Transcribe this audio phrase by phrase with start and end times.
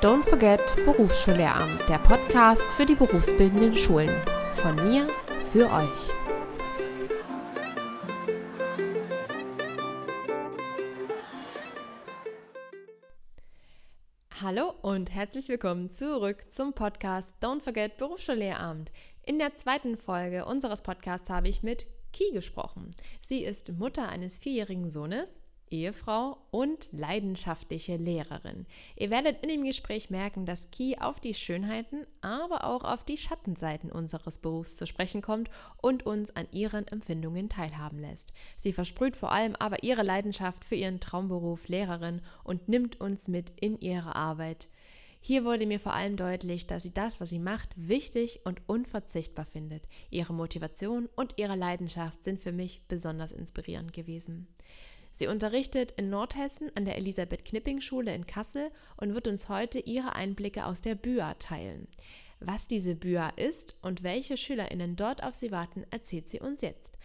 [0.00, 4.08] Don't Forget Berufsschullehramt, der Podcast für die berufsbildenden Schulen.
[4.54, 5.06] Von mir
[5.52, 6.08] für euch.
[14.42, 18.90] Hallo und herzlich willkommen zurück zum Podcast Don't Forget Berufsschullehramt.
[19.26, 22.92] In der zweiten Folge unseres Podcasts habe ich mit Ki gesprochen.
[23.20, 25.30] Sie ist Mutter eines vierjährigen Sohnes
[25.70, 28.66] Ehefrau und leidenschaftliche Lehrerin.
[28.96, 33.16] Ihr werdet in dem Gespräch merken, dass Ki auf die Schönheiten, aber auch auf die
[33.16, 35.48] Schattenseiten unseres Berufs zu sprechen kommt
[35.80, 38.32] und uns an ihren Empfindungen teilhaben lässt.
[38.56, 43.52] Sie versprüht vor allem aber ihre Leidenschaft für ihren Traumberuf Lehrerin und nimmt uns mit
[43.60, 44.68] in ihre Arbeit.
[45.22, 49.44] Hier wurde mir vor allem deutlich, dass sie das, was sie macht, wichtig und unverzichtbar
[49.44, 49.82] findet.
[50.08, 54.48] Ihre Motivation und ihre Leidenschaft sind für mich besonders inspirierend gewesen.
[55.20, 60.64] Sie unterrichtet in Nordhessen an der Elisabeth-Knipping-Schule in Kassel und wird uns heute ihre Einblicke
[60.64, 61.88] aus der BÜA teilen.
[62.38, 66.96] Was diese BÜA ist und welche SchülerInnen dort auf sie warten, erzählt sie uns jetzt.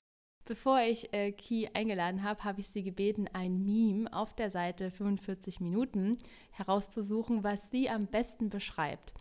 [0.46, 4.92] Bevor ich äh, Ki eingeladen habe, habe ich sie gebeten, ein Meme auf der Seite
[4.92, 6.18] 45 Minuten
[6.52, 9.14] herauszusuchen, was sie am besten beschreibt.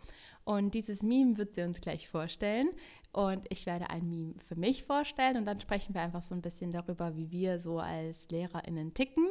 [0.45, 2.69] Und dieses Meme wird sie uns gleich vorstellen.
[3.11, 6.41] Und ich werde ein Meme für mich vorstellen und dann sprechen wir einfach so ein
[6.41, 9.27] bisschen darüber, wie wir so als LehrerInnen ticken.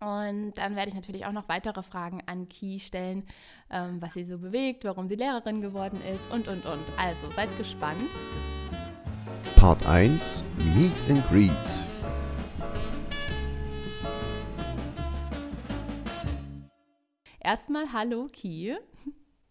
[0.00, 3.24] Und dann werde ich natürlich auch noch weitere Fragen an Ki stellen,
[3.70, 6.84] ähm, was sie so bewegt, warum sie Lehrerin geworden ist und, und, und.
[6.98, 8.10] Also seid gespannt.
[9.54, 11.52] Part 1 Meet and Greet.
[17.40, 18.76] Erstmal hallo Ki.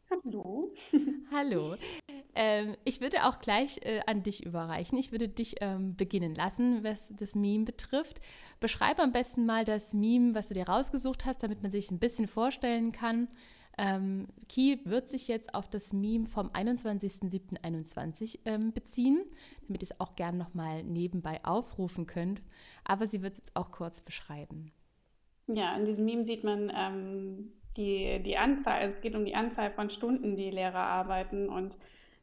[0.10, 0.74] Hallo.
[1.32, 1.76] Hallo.
[2.36, 4.98] Ähm, ich würde auch gleich äh, an dich überreichen.
[4.98, 8.20] Ich würde dich ähm, beginnen lassen, was das Meme betrifft.
[8.60, 12.00] Beschreib am besten mal das Meme, was du dir rausgesucht hast, damit man sich ein
[12.00, 13.30] bisschen vorstellen kann.
[13.78, 19.24] Ähm, Ki wird sich jetzt auf das Meme vom 21.07.21 ähm, beziehen,
[19.68, 22.42] damit ihr es auch gerne nochmal nebenbei aufrufen könnt.
[22.86, 24.72] Aber sie wird es jetzt auch kurz beschreiben.
[25.48, 29.36] Ja, in diesem Meme sieht man ähm, die, die Anzahl, also es geht um die
[29.36, 31.76] Anzahl von Stunden, die Lehrer arbeiten und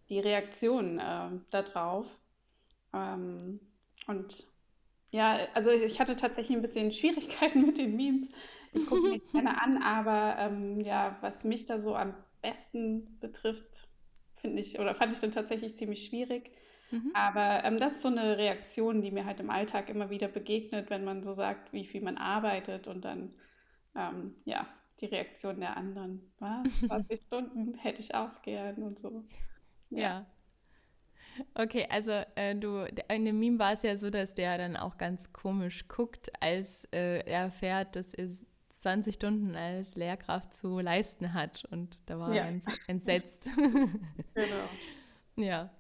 [0.09, 2.07] die Reaktion äh, darauf.
[2.93, 3.61] Ähm,
[4.07, 4.47] und
[5.11, 8.29] ja, also ich hatte tatsächlich ein bisschen Schwierigkeiten mit den Memes.
[8.73, 13.89] Ich gucke mir keine an, aber ähm, ja, was mich da so am besten betrifft,
[14.37, 16.51] finde ich, oder fand ich dann tatsächlich ziemlich schwierig.
[16.91, 17.11] Mhm.
[17.15, 20.91] Aber ähm, das ist so eine Reaktion, die mir halt im Alltag immer wieder begegnet,
[20.91, 23.35] wenn man so sagt, wie viel man arbeitet und dann,
[23.95, 24.67] ähm, ja,
[25.03, 26.33] die Reaktion der anderen.
[26.39, 26.81] Was?
[26.87, 29.25] 20 Stunden hätte ich auch gern und so.
[29.91, 29.99] Ja.
[30.01, 30.27] ja.
[31.55, 34.99] Okay, also äh, du, in dem Meme war es ja so, dass der dann auch
[34.99, 38.29] ganz komisch guckt, als äh, er erfährt, dass er
[38.69, 41.65] 20 Stunden als Lehrkraft zu leisten hat.
[41.71, 42.45] Und da war ja.
[42.45, 43.49] er ganz entsetzt.
[43.55, 44.69] genau.
[45.35, 45.71] Ja.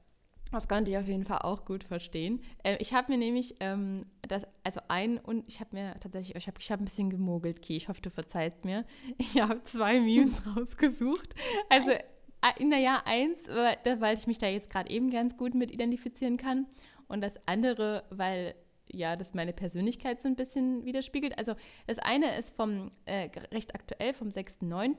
[0.52, 2.40] Das konnte ich auf jeden Fall auch gut verstehen.
[2.62, 6.46] Äh, ich habe mir nämlich ähm, das, also ein und ich habe mir tatsächlich, ich
[6.46, 7.74] habe ich hab ein bisschen gemogelt, Ki.
[7.74, 8.84] Ich hoffe, du verzeihst mir.
[9.18, 11.34] Ich habe zwei Memes rausgesucht.
[11.68, 15.70] Also, äh, naja, eins, weil, weil ich mich da jetzt gerade eben ganz gut mit
[15.70, 16.66] identifizieren kann.
[17.08, 18.54] Und das andere, weil
[18.90, 21.38] ja, das meine Persönlichkeit so ein bisschen widerspiegelt.
[21.38, 21.54] Also
[21.86, 24.96] das eine ist vom äh, recht aktuell, vom 6.9.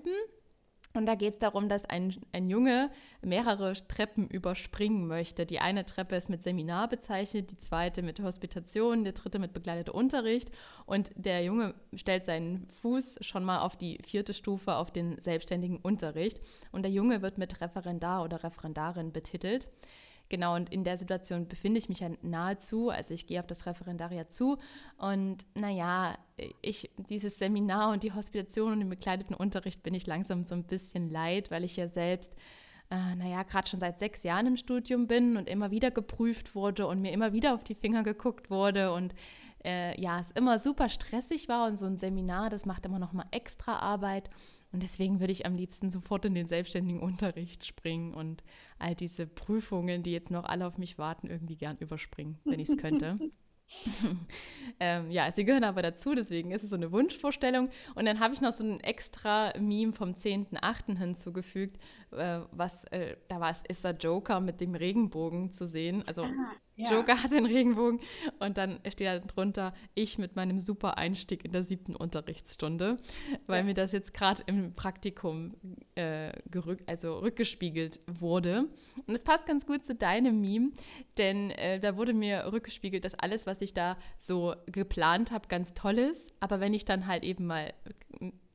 [0.95, 2.91] Und da geht es darum, dass ein, ein Junge
[3.23, 5.47] mehrere Treppen überspringen möchte.
[5.47, 9.95] Die eine Treppe ist mit Seminar bezeichnet, die zweite mit Hospitation, der dritte mit begleiteter
[9.95, 10.51] Unterricht.
[10.85, 15.77] Und der Junge stellt seinen Fuß schon mal auf die vierte Stufe, auf den selbstständigen
[15.77, 16.39] Unterricht.
[16.71, 19.69] Und der Junge wird mit Referendar oder Referendarin betitelt.
[20.29, 22.89] Genau, und in der Situation befinde ich mich ja nahezu.
[22.89, 24.57] Also ich gehe auf das Referendariat zu
[24.97, 26.17] und naja,
[26.61, 30.63] ich, dieses Seminar und die Hospitation und den bekleideten Unterricht bin ich langsam so ein
[30.63, 32.33] bisschen leid, weil ich ja selbst,
[32.89, 36.87] äh, naja, gerade schon seit sechs Jahren im Studium bin und immer wieder geprüft wurde
[36.87, 39.13] und mir immer wieder auf die Finger geguckt wurde und
[39.63, 43.13] äh, ja, es immer super stressig war und so ein Seminar, das macht immer noch
[43.13, 44.29] mal extra Arbeit.
[44.73, 48.43] Und deswegen würde ich am liebsten sofort in den selbstständigen Unterricht springen und
[48.79, 52.69] all diese Prüfungen, die jetzt noch alle auf mich warten, irgendwie gern überspringen, wenn ich
[52.69, 53.19] es könnte.
[54.79, 57.69] ähm, ja, sie gehören aber dazu, deswegen ist es so eine Wunschvorstellung.
[57.95, 60.97] Und dann habe ich noch so ein extra Meme vom 10.8.
[60.97, 61.77] hinzugefügt,
[62.11, 66.03] äh, was, äh, da war es, ist der Joker mit dem Regenbogen zu sehen.
[66.07, 66.91] Also ah, ja.
[66.91, 67.99] Joker hat den Regenbogen
[68.39, 72.97] und dann steht da drunter, ich mit meinem super Einstieg in der siebten Unterrichtsstunde,
[73.45, 73.63] weil ja.
[73.63, 75.55] mir das jetzt gerade im Praktikum
[75.95, 78.65] äh, gerück, also rückgespiegelt wurde.
[79.05, 80.71] Und es passt ganz gut zu deinem Meme,
[81.17, 85.73] denn äh, da wurde mir rückgespiegelt, dass alles, was ich da so geplant habe, ganz
[85.73, 86.33] toll ist.
[86.39, 87.73] Aber wenn ich dann halt eben mal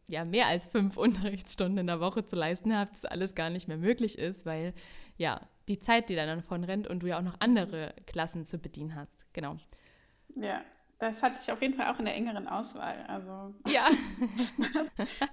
[0.08, 3.68] ja mehr als fünf Unterrichtsstunden in der Woche zu leisten habt, das alles gar nicht
[3.68, 4.74] mehr möglich ist, weil
[5.16, 8.58] ja die Zeit, die dann davon rennt und du ja auch noch andere Klassen zu
[8.58, 9.26] bedienen hast.
[9.32, 9.56] Genau.
[10.34, 10.62] Ja,
[10.98, 13.04] das hatte ich auf jeden Fall auch in der engeren Auswahl.
[13.06, 13.88] Also ja.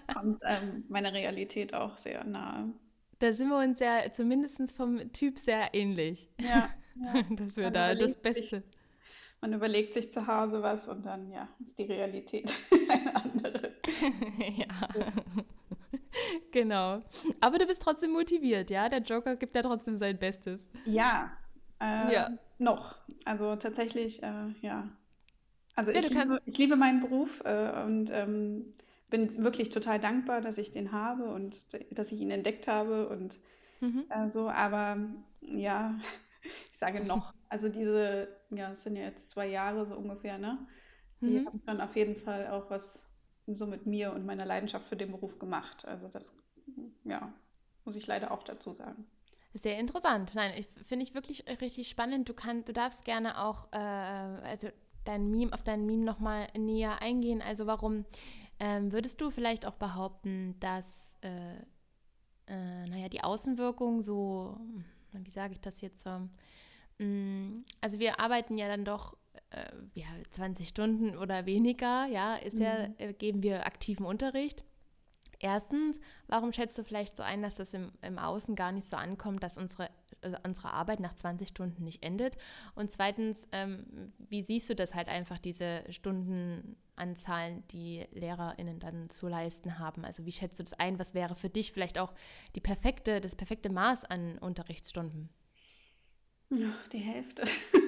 [0.14, 2.72] kommt ähm, meiner Realität auch sehr nahe.
[3.20, 6.30] Da sind wir uns ja zumindest vom Typ sehr ähnlich.
[6.40, 6.70] Ja.
[6.96, 7.22] ja.
[7.32, 8.58] Dass wir man da das Beste.
[8.58, 8.64] Sich,
[9.42, 12.52] man überlegt sich zu Hause was und dann, ja, ist die Realität
[12.90, 13.74] eine andere.
[14.58, 14.68] ja.
[16.52, 17.02] genau.
[17.40, 18.90] Aber du bist trotzdem motiviert, ja?
[18.90, 20.70] Der Joker gibt ja trotzdem sein Bestes.
[20.86, 21.32] Ja.
[21.80, 22.30] Äh, ja.
[22.58, 22.96] Noch.
[23.26, 24.88] Also tatsächlich, äh, ja.
[25.76, 28.74] Also ja, ich, liebe, ich, liebe, meinen Beruf äh, und ähm,
[29.10, 31.62] bin wirklich total dankbar, dass ich den habe und
[31.92, 33.38] dass ich ihn entdeckt habe und
[33.82, 34.06] mhm.
[34.10, 34.50] äh, so.
[34.50, 34.98] Aber
[35.42, 35.96] ja,
[36.72, 37.34] ich sage noch.
[37.48, 40.58] Also diese, ja, es sind ja jetzt zwei Jahre so ungefähr, ne?
[41.22, 41.46] Die mhm.
[41.46, 43.06] haben dann auf jeden Fall auch was
[43.48, 45.86] so mit mir und meiner Leidenschaft für den Beruf gemacht.
[45.86, 46.34] Also das,
[47.04, 47.32] ja,
[47.84, 49.06] muss ich leider auch dazu sagen.
[49.54, 50.34] Sehr interessant.
[50.36, 52.28] Nein, ich, finde ich wirklich richtig spannend.
[52.28, 54.68] Du kannst, du darfst gerne auch, äh, also
[55.06, 57.42] dein Meme, auf dein Meme nochmal näher eingehen.
[57.42, 58.06] Also warum
[58.60, 61.56] ähm, würdest du vielleicht auch behaupten, dass äh,
[62.48, 64.58] äh, naja, die Außenwirkung so,
[65.14, 66.06] wie sage ich das jetzt?
[67.00, 69.18] Ähm, also wir arbeiten ja dann doch
[69.56, 72.64] äh, ja, 20 Stunden oder weniger, ja, ist mhm.
[72.64, 74.64] ja, äh, geben wir aktiven Unterricht.
[75.40, 78.98] Erstens, warum schätzt du vielleicht so ein, dass das im, im Außen gar nicht so
[78.98, 79.90] ankommt, dass unsere,
[80.22, 82.36] also unsere Arbeit nach 20 Stunden nicht endet?
[82.74, 83.86] Und zweitens, ähm,
[84.18, 90.06] wie siehst du das halt einfach, diese Stundenanzahlen, die LehrerInnen dann zu leisten haben?
[90.06, 91.00] Also wie schätzt du das ein?
[91.00, 92.14] Was wäre für dich vielleicht auch
[92.56, 95.30] die perfekte, das perfekte Maß an Unterrichtsstunden?
[96.50, 97.44] Die Hälfte.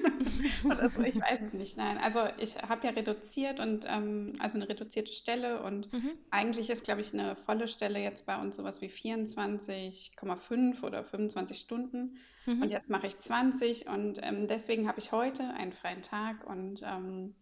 [0.64, 1.76] Oder so, ich weiß es nicht.
[1.76, 6.12] Nein, also ich habe ja reduziert und ähm, also eine reduzierte Stelle und mhm.
[6.30, 11.58] eigentlich ist, glaube ich, eine volle Stelle jetzt bei uns sowas wie 24,5 oder 25
[11.60, 12.18] Stunden.
[12.46, 12.62] Mhm.
[12.62, 16.80] Und jetzt mache ich 20 und ähm, deswegen habe ich heute einen freien Tag und
[16.82, 17.34] ähm,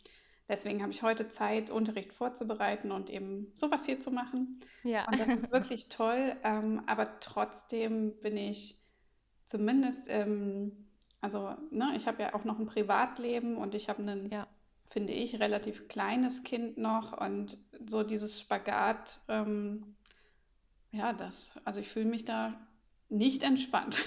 [0.48, 4.60] deswegen habe ich heute Zeit, Unterricht vorzubereiten und eben sowas hier zu machen.
[4.82, 5.06] Ja.
[5.06, 6.36] Und das ist wirklich toll.
[6.44, 8.78] Ähm, aber trotzdem bin ich
[9.44, 10.85] zumindest ähm,
[11.26, 14.46] also ne, ich habe ja auch noch ein Privatleben und ich habe ein, ja.
[14.90, 19.96] finde ich, relativ kleines Kind noch und so dieses Spagat, ähm,
[20.92, 22.54] ja, das, also ich fühle mich da
[23.08, 23.98] nicht entspannt,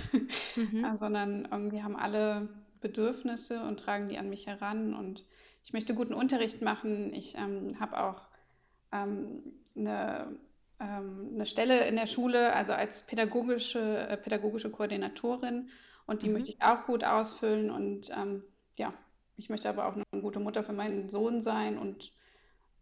[0.56, 0.96] mhm.
[0.98, 2.48] sondern irgendwie haben alle
[2.80, 5.26] Bedürfnisse und tragen die an mich heran und
[5.66, 7.14] ich möchte guten Unterricht machen.
[7.14, 8.22] Ich ähm, habe auch
[8.94, 9.44] ähm,
[9.76, 10.38] eine,
[10.80, 15.70] ähm, eine Stelle in der Schule, also als pädagogische, äh, pädagogische Koordinatorin
[16.10, 16.34] und die mhm.
[16.34, 17.70] möchte ich auch gut ausfüllen.
[17.70, 18.44] Und ähm,
[18.78, 18.94] ja,
[19.38, 22.12] ich möchte aber auch eine gute Mutter für meinen Sohn sein und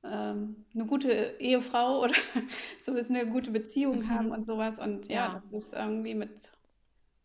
[0.03, 2.13] ähm, eine gute Ehefrau oder
[2.81, 4.09] so ist eine gute Beziehung mhm.
[4.09, 4.79] haben und sowas.
[4.79, 6.51] Und ja, ja, das ist irgendwie mit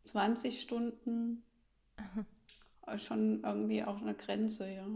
[0.05, 1.45] 20 Stunden
[2.99, 4.87] schon irgendwie auch eine Grenze, ja.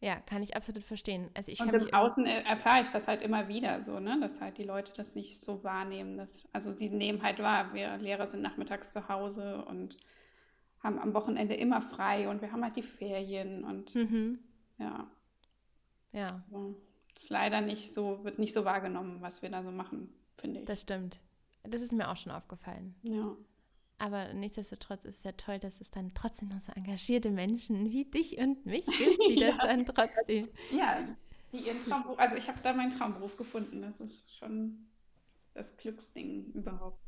[0.00, 1.30] Ja, kann ich absolut verstehen.
[1.34, 4.18] Also ich und im Außen erfahre ich das halt immer wieder so, ne?
[4.20, 6.18] dass halt die Leute das nicht so wahrnehmen.
[6.18, 9.96] Dass, also die nehmen halt wahr, wir Lehrer sind nachmittags zu Hause und
[10.84, 14.38] haben am Wochenende immer frei und wir haben halt die Ferien und mhm.
[14.78, 15.08] ja.
[16.12, 16.44] Ja.
[16.52, 16.76] Also,
[17.18, 20.66] ist leider nicht so, wird nicht so wahrgenommen, was wir da so machen, finde ich.
[20.66, 21.20] Das stimmt.
[21.64, 22.94] Das ist mir auch schon aufgefallen.
[23.02, 23.34] Ja.
[23.98, 28.04] Aber nichtsdestotrotz ist es ja toll, dass es dann trotzdem noch so engagierte Menschen wie
[28.04, 29.64] dich und mich gibt, die das ja.
[29.64, 30.48] dann trotzdem.
[30.70, 31.08] Ja,
[31.52, 33.80] die ihren Traumberuf, also ich habe da meinen Traumberuf gefunden.
[33.82, 34.86] Das ist schon
[35.54, 37.03] das Glücksding überhaupt.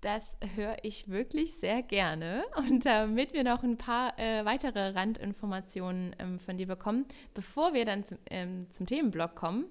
[0.00, 2.44] Das höre ich wirklich sehr gerne.
[2.56, 7.84] Und damit wir noch ein paar äh, weitere Randinformationen ähm, von dir bekommen, bevor wir
[7.84, 9.64] dann zum, ähm, zum Themenblock kommen,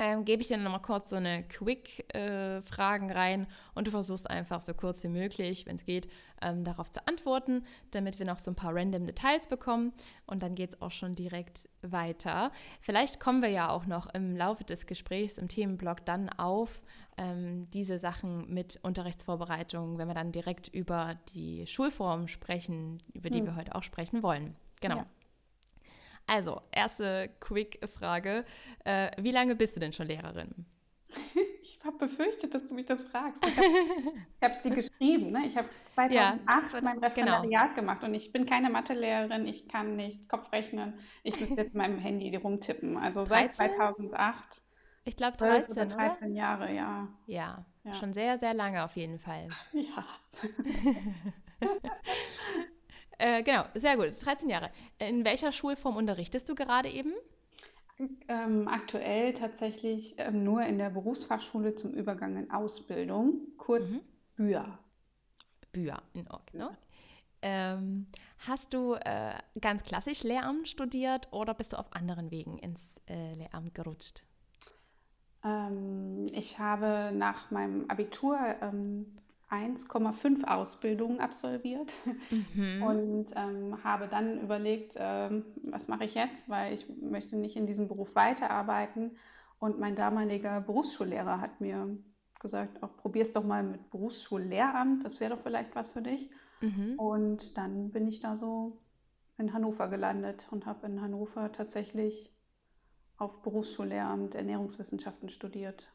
[0.00, 4.28] ähm, gebe ich dir noch mal kurz so eine Quick-Fragen äh, rein und du versuchst
[4.30, 6.08] einfach so kurz wie möglich, wenn es geht,
[6.40, 9.92] ähm, darauf zu antworten, damit wir noch so ein paar random Details bekommen
[10.26, 12.50] und dann geht es auch schon direkt weiter.
[12.80, 16.80] Vielleicht kommen wir ja auch noch im Laufe des Gesprächs im Themenblock dann auf
[17.18, 23.40] ähm, diese Sachen mit Unterrichtsvorbereitung, wenn wir dann direkt über die Schulform sprechen, über die
[23.40, 23.46] hm.
[23.48, 24.56] wir heute auch sprechen wollen.
[24.80, 24.96] Genau.
[24.96, 25.06] Ja.
[26.30, 28.44] Also, erste Quick-Frage.
[28.84, 30.66] Äh, wie lange bist du denn schon Lehrerin?
[31.62, 33.42] Ich habe befürchtet, dass du mich das fragst.
[33.42, 33.56] Ich
[34.42, 35.30] habe es dir geschrieben.
[35.30, 35.46] Ne?
[35.46, 36.12] Ich habe 2008
[36.74, 37.74] ja, mein Referendariat genau.
[37.74, 39.46] gemacht und ich bin keine Mathelehrerin.
[39.46, 40.98] Ich kann nicht Kopfrechnen.
[41.22, 42.98] Ich muss jetzt mit meinem Handy rumtippen.
[42.98, 43.54] Also 13?
[43.54, 44.62] seit 2008.
[45.06, 46.36] Ich glaube 13, 13 oder?
[46.36, 47.08] Jahre, ja.
[47.26, 47.64] ja.
[47.84, 47.94] ja.
[47.94, 49.48] schon sehr, sehr lange auf jeden Fall.
[49.72, 50.04] Ja.
[53.20, 54.12] Äh, genau, sehr gut.
[54.24, 54.70] 13 Jahre.
[54.98, 57.12] In welcher Schulform unterrichtest du gerade eben?
[58.28, 64.00] Ähm, aktuell tatsächlich ähm, nur in der Berufsfachschule zum Übergang in Ausbildung, kurz Mhm.
[64.36, 64.78] BÜA.
[65.72, 66.70] Bühr, in Ordnung.
[67.42, 68.06] Ähm,
[68.46, 73.34] hast du äh, ganz klassisch Lehramt studiert oder bist du auf anderen Wegen ins äh,
[73.34, 74.22] Lehramt gerutscht?
[75.44, 79.19] Ähm, ich habe nach meinem Abitur ähm,
[79.50, 81.92] 1,5 Ausbildungen absolviert
[82.30, 82.82] Mhm.
[82.82, 87.66] und ähm, habe dann überlegt, ähm, was mache ich jetzt, weil ich möchte nicht in
[87.66, 89.16] diesem Beruf weiterarbeiten.
[89.58, 91.98] Und mein damaliger Berufsschullehrer hat mir
[92.40, 96.30] gesagt, auch probier's doch mal mit Berufsschullehramt, das wäre doch vielleicht was für dich.
[96.60, 96.94] Mhm.
[96.96, 98.78] Und dann bin ich da so
[99.38, 102.30] in Hannover gelandet und habe in Hannover tatsächlich
[103.18, 105.90] auf Berufsschullehramt Ernährungswissenschaften studiert.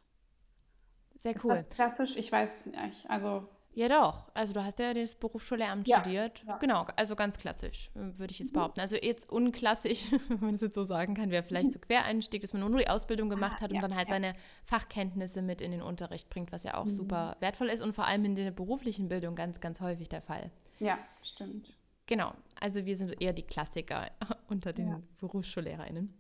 [1.20, 1.52] Sehr Ist cool.
[1.52, 2.16] das klassisch?
[2.18, 3.10] Ich weiß nicht.
[3.10, 4.30] Also, Ja, doch.
[4.34, 6.44] Also du hast ja das Berufsschullehramt ja, studiert.
[6.48, 6.58] ja.
[6.58, 8.54] Genau, also ganz klassisch, würde ich jetzt Mhm.
[8.54, 8.80] behaupten.
[8.80, 12.54] Also jetzt unklassisch, wenn man das jetzt so sagen kann, wäre vielleicht so Quereinstieg, dass
[12.54, 14.34] man nur die Ausbildung gemacht Ah, hat und ja, dann halt seine
[14.66, 16.90] Fachkenntnisse mit in den Unterricht bringt, was ja auch Mhm.
[16.90, 20.52] super wertvoll ist und vor allem in der beruflichen Bildung ganz, ganz häufig der Fall.
[20.80, 21.74] Ja, stimmt.
[22.08, 24.12] Genau, also wir sind eher die Klassiker
[24.48, 25.04] unter den.
[25.20, 26.14] BerufsschullehrerInnen.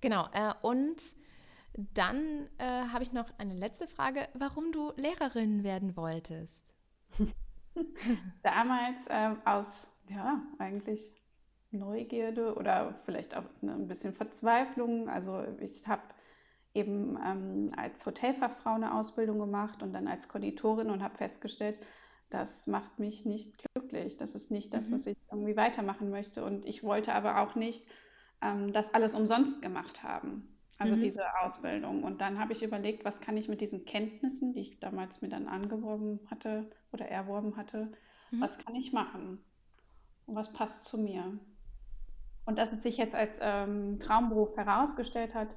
[0.00, 0.96] Genau, äh, und
[1.74, 6.74] dann äh, habe ich noch eine letzte Frage, warum du Lehrerin werden wolltest.
[8.42, 11.00] Damals ähm, aus, ja, eigentlich
[11.70, 15.08] Neugierde oder vielleicht auch ne, ein bisschen Verzweiflung.
[15.08, 16.02] Also ich habe
[16.74, 21.78] eben ähm, als Hotelfachfrau eine Ausbildung gemacht und dann als Konditorin und habe festgestellt,
[22.30, 24.16] das macht mich nicht glücklich.
[24.16, 24.92] Das ist nicht das, Mhm.
[24.92, 26.44] was ich irgendwie weitermachen möchte.
[26.44, 27.86] Und ich wollte aber auch nicht
[28.42, 30.51] ähm, das alles umsonst gemacht haben.
[30.82, 31.02] Also Mhm.
[31.02, 32.02] diese Ausbildung.
[32.04, 35.28] Und dann habe ich überlegt, was kann ich mit diesen Kenntnissen, die ich damals mir
[35.28, 37.92] dann angeworben hatte oder erworben hatte,
[38.32, 38.40] Mhm.
[38.40, 39.38] was kann ich machen?
[40.26, 41.38] Und was passt zu mir?
[42.44, 45.48] Und dass es sich jetzt als ähm, Traumberuf herausgestellt hat,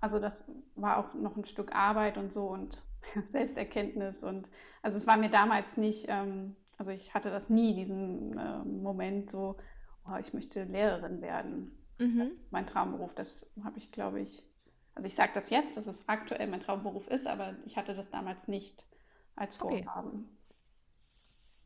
[0.00, 2.82] also das war auch noch ein Stück Arbeit und so und
[3.32, 4.48] Selbsterkenntnis und
[4.82, 9.30] also es war mir damals nicht, ähm, also ich hatte das nie, diesen äh, Moment
[9.30, 9.56] so,
[10.06, 11.72] oh, ich möchte Lehrerin werden.
[11.98, 12.32] Mhm.
[12.50, 14.44] Mein Traumberuf, das habe ich, glaube ich,
[14.94, 18.08] also ich sage das jetzt, dass es aktuell mein Traumberuf ist, aber ich hatte das
[18.10, 18.84] damals nicht
[19.36, 19.82] als Okay.
[19.84, 20.28] Vorhaben.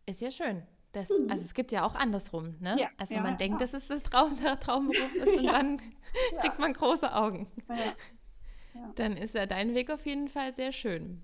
[0.06, 0.62] Ist ja schön.
[0.92, 1.30] Das, Mhm.
[1.30, 2.76] also es gibt ja auch andersrum, ne?
[2.80, 3.66] Ja, Also ja, man denkt, ja.
[3.66, 5.80] dass es das Traum, der Traumberuf ist und dann
[6.40, 7.46] kriegt man große Augen.
[8.94, 11.22] Dann ist ja dein Weg auf jeden Fall sehr schön.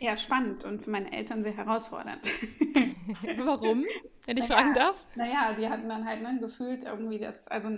[0.00, 2.20] Ja, spannend und für meine Eltern sehr herausfordernd.
[3.38, 3.84] Warum,
[4.26, 5.06] wenn ich Naja, fragen darf?
[5.14, 7.68] naja, die hatten dann halt ne, gefühlt irgendwie das, also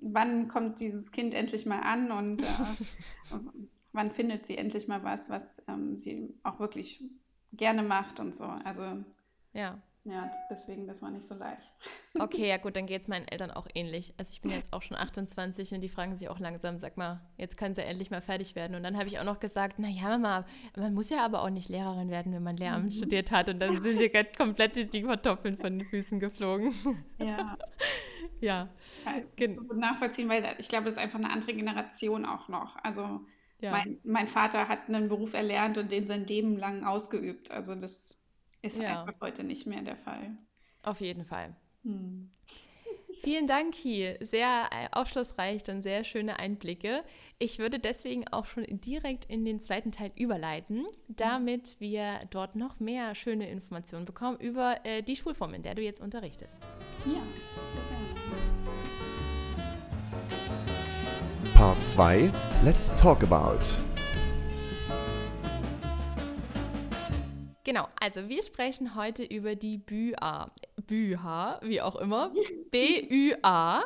[0.00, 2.76] wann kommt dieses Kind endlich mal an und äh,
[3.92, 7.02] wann findet sie endlich mal was, was ähm, sie auch wirklich
[7.52, 8.44] gerne macht und so.
[8.44, 9.04] Also
[9.52, 9.80] Ja.
[10.04, 11.62] Ja, deswegen, das war nicht so leicht.
[12.16, 14.14] Okay, ja gut, dann geht es meinen Eltern auch ähnlich.
[14.18, 17.20] Also ich bin jetzt auch schon 28 und die fragen sich auch langsam, sag mal,
[17.38, 18.76] jetzt kann sie endlich mal fertig werden.
[18.76, 20.46] Und dann habe ich auch noch gesagt, naja, Mama,
[20.76, 22.90] man muss ja aber auch nicht Lehrerin werden, wenn man Lehramt Mhm.
[22.92, 23.48] studiert hat.
[23.48, 26.72] Und dann sind dir komplett die Kartoffeln von den Füßen geflogen.
[27.18, 27.58] Ja,
[28.40, 28.68] ja,
[29.36, 32.76] Gen- ich gut nachvollziehen, weil ich glaube, das ist einfach eine andere Generation auch noch.
[32.84, 33.20] Also
[33.60, 33.70] ja.
[33.72, 37.50] mein, mein Vater hat einen Beruf erlernt und den sein Leben lang ausgeübt.
[37.50, 38.16] Also das
[38.64, 39.02] ist Ja.
[39.02, 40.36] einfach heute nicht mehr der Fall.
[40.82, 41.54] Auf jeden Fall.
[41.82, 42.30] Hm.
[43.22, 44.16] Vielen Dank, Ki.
[44.20, 47.02] Sehr äh, aufschlussreich und sehr schöne Einblicke.
[47.38, 52.80] Ich würde deswegen auch schon direkt in den zweiten Teil überleiten, damit wir dort noch
[52.80, 56.58] mehr schöne Informationen bekommen über äh, die Schulform, in der du jetzt unterrichtest.
[57.06, 57.22] Ja, sehr
[57.88, 58.04] gerne.
[61.54, 62.30] Part 2
[62.64, 63.60] Let's Talk About.
[67.64, 70.50] Genau, also wir sprechen heute über die BÜA.
[70.86, 72.30] BÜA, wie auch immer.
[72.70, 73.84] B-Ü-A.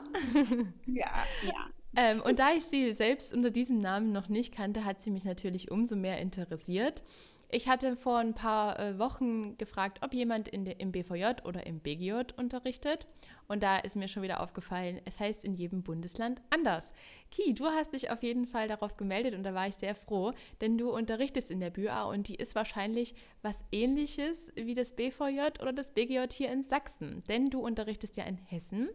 [0.86, 1.10] Ja,
[1.46, 1.70] ja.
[1.96, 5.24] Ähm, und da ich sie selbst unter diesem Namen noch nicht kannte, hat sie mich
[5.24, 7.02] natürlich umso mehr interessiert.
[7.50, 11.66] Ich hatte vor ein paar äh, Wochen gefragt, ob jemand in der, im BVJ oder
[11.66, 13.06] im BGJ unterrichtet.
[13.46, 16.92] Und da ist mir schon wieder aufgefallen, es heißt in jedem Bundesland anders.
[17.30, 20.32] Ki, du hast dich auf jeden Fall darauf gemeldet und da war ich sehr froh,
[20.60, 25.62] denn du unterrichtest in der BÜA und die ist wahrscheinlich was ähnliches wie das BVJ
[25.62, 27.24] oder das BGJ hier in Sachsen.
[27.30, 28.90] Denn du unterrichtest ja in Hessen.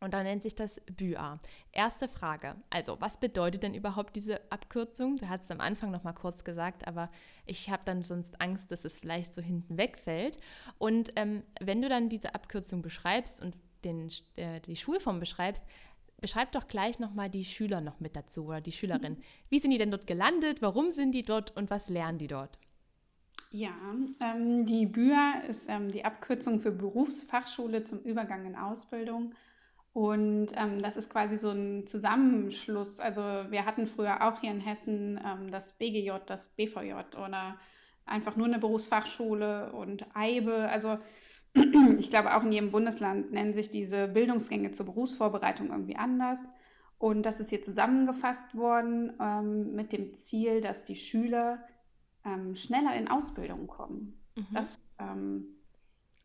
[0.00, 1.38] Und da nennt sich das BÜA.
[1.72, 2.56] Erste Frage.
[2.70, 5.18] Also, was bedeutet denn überhaupt diese Abkürzung?
[5.18, 7.10] Du hast es am Anfang noch mal kurz gesagt, aber
[7.44, 10.38] ich habe dann sonst Angst, dass es vielleicht so hinten wegfällt.
[10.78, 13.54] Und ähm, wenn du dann diese Abkürzung beschreibst und
[13.84, 15.64] den, äh, die Schulform beschreibst,
[16.18, 19.18] beschreib doch gleich noch mal die Schüler noch mit dazu oder die Schülerin.
[19.48, 20.62] Wie sind die denn dort gelandet?
[20.62, 22.58] Warum sind die dort und was lernen die dort?
[23.50, 23.74] Ja,
[24.20, 29.34] ähm, die BÜA ist ähm, die Abkürzung für Berufsfachschule zum Übergang in Ausbildung.
[29.92, 33.00] Und ähm, das ist quasi so ein Zusammenschluss.
[33.00, 37.56] Also wir hatten früher auch hier in Hessen ähm, das BGJ, das BVJ oder
[38.06, 40.68] einfach nur eine Berufsfachschule und EIBE.
[40.68, 40.98] Also
[41.98, 46.40] ich glaube, auch in jedem Bundesland nennen sich diese Bildungsgänge zur Berufsvorbereitung irgendwie anders.
[46.98, 51.64] Und das ist hier zusammengefasst worden ähm, mit dem Ziel, dass die Schüler
[52.24, 54.20] ähm, schneller in Ausbildung kommen.
[54.36, 54.46] Mhm.
[54.52, 55.46] Das ähm,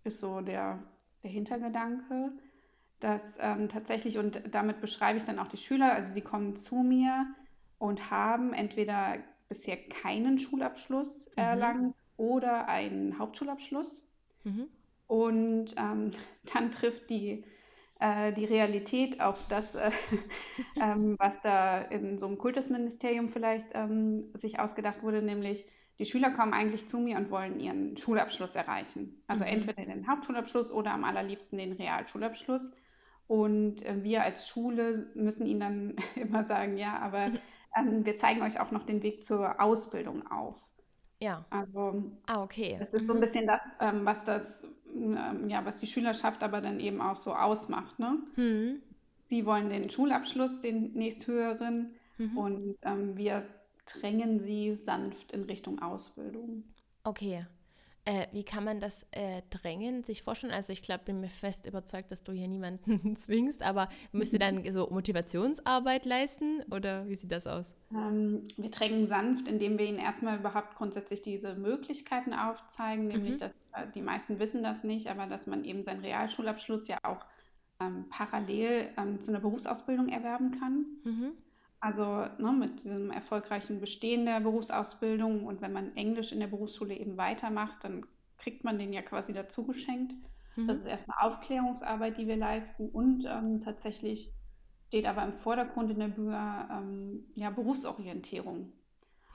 [0.04, 0.84] ist so der,
[1.24, 2.34] der Hintergedanke,
[3.00, 6.76] dass ähm, tatsächlich, und damit beschreibe ich dann auch die Schüler, also sie kommen zu
[6.76, 7.26] mir
[7.78, 9.18] und haben entweder
[9.50, 11.44] bisher keinen Schulabschluss mhm.
[11.44, 14.08] erlangt oder einen Hauptschulabschluss.
[14.44, 14.68] Mhm.
[15.08, 16.12] Und ähm,
[16.54, 17.44] dann trifft die,
[18.00, 19.92] äh, die Realität auf das, äh,
[20.82, 25.66] ähm, was da in so einem Kultusministerium vielleicht ähm, sich ausgedacht wurde, nämlich
[25.98, 29.22] die Schüler kommen eigentlich zu mir und wollen ihren Schulabschluss erreichen.
[29.28, 29.52] Also mhm.
[29.52, 32.74] entweder den Hauptschulabschluss oder am allerliebsten den Realschulabschluss.
[33.28, 37.32] Und äh, wir als Schule müssen ihnen dann immer sagen, ja, aber
[37.78, 40.56] ähm, wir zeigen euch auch noch den Weg zur Ausbildung auf.
[41.22, 41.46] Ja.
[41.50, 42.76] Also ah, okay.
[42.78, 43.08] das ist mhm.
[43.08, 43.22] so ein mhm.
[43.22, 47.34] bisschen das, ähm, was das, ähm, ja, was die Schülerschaft aber dann eben auch so
[47.34, 47.98] ausmacht.
[48.00, 48.18] Ne?
[48.36, 48.82] Mhm.
[49.28, 52.38] Sie wollen den Schulabschluss, den nächsthöheren, mhm.
[52.38, 53.46] und ähm, wir
[53.86, 56.64] drängen sie sanft in Richtung Ausbildung.
[57.04, 57.46] Okay.
[58.08, 60.54] Äh, wie kann man das äh, drängen, sich vorstellen?
[60.54, 64.38] Also ich glaube, bin mir fest überzeugt, dass du hier niemanden zwingst, aber müsst ihr
[64.38, 67.74] dann so Motivationsarbeit leisten oder wie sieht das aus?
[67.92, 73.40] Ähm, wir drängen sanft, indem wir ihnen erstmal überhaupt grundsätzlich diese Möglichkeiten aufzeigen, nämlich, mhm.
[73.40, 77.26] dass äh, die meisten wissen das nicht, aber dass man eben seinen Realschulabschluss ja auch
[77.82, 80.86] ähm, parallel ähm, zu einer Berufsausbildung erwerben kann.
[81.04, 81.32] Mhm.
[81.86, 86.98] Also ne, mit diesem erfolgreichen Bestehen der Berufsausbildung und wenn man Englisch in der Berufsschule
[86.98, 88.08] eben weitermacht, dann
[88.40, 90.16] kriegt man den ja quasi dazu geschenkt.
[90.56, 90.66] Mhm.
[90.66, 94.34] Das ist erstmal Aufklärungsarbeit, die wir leisten und ähm, tatsächlich
[94.88, 98.74] steht aber im Vordergrund in der Bühne ähm, ja, Berufsorientierung.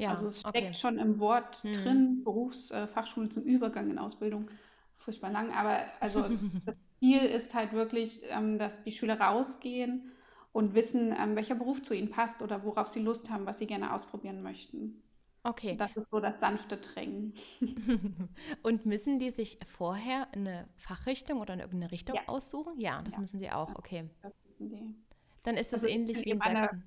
[0.00, 0.75] Ja, also es steckt okay.
[0.75, 1.73] schon im Wort mhm.
[1.75, 4.51] drin, Berufsfachschule äh, zum Übergang in Ausbildung.
[4.98, 6.22] Furchtbar lang, aber also
[6.66, 10.11] das Ziel ist halt wirklich, ähm, dass die Schüler rausgehen
[10.53, 13.67] und wissen, ähm, welcher Beruf zu ihnen passt oder worauf sie Lust haben, was sie
[13.67, 15.03] gerne ausprobieren möchten.
[15.43, 15.77] Okay.
[15.77, 17.35] Das ist so das sanfte Drängen.
[18.63, 22.23] und müssen die sich vorher eine Fachrichtung oder eine irgendeine Richtung ja.
[22.27, 22.79] aussuchen?
[22.79, 23.21] Ja, das ja.
[23.21, 23.75] müssen sie auch.
[23.75, 24.11] Okay.
[24.23, 24.95] Das müssen die.
[25.43, 26.57] Dann ist das also ähnlich wie in Sachsen.
[26.57, 26.83] Eine,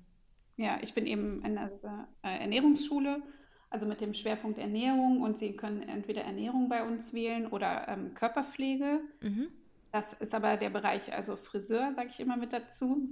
[0.56, 1.70] ja, ich bin eben in einer
[2.22, 3.22] äh, Ernährungsschule,
[3.70, 8.14] also mit dem Schwerpunkt Ernährung und Sie können entweder Ernährung bei uns wählen oder ähm,
[8.14, 9.00] Körperpflege.
[9.20, 9.48] Mhm.
[9.90, 13.08] Das ist aber der Bereich, also Friseur, sage ich immer mit dazu.